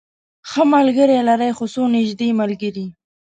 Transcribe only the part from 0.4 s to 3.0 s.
ښه ملګری لرئ؟ هو، څو نږدې ملګری